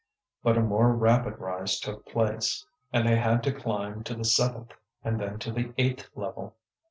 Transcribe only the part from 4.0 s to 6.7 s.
to the seventh and then to the eighth level.